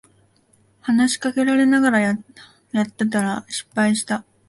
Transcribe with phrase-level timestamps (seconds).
[0.79, 4.25] 話しかけられながらやってたら失敗した